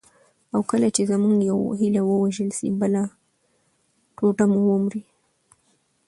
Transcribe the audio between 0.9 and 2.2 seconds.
چي زموږ یوه هیله